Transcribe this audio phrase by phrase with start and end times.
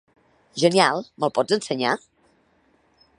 [0.61, 1.95] Genial, me'ls pots ensenyar?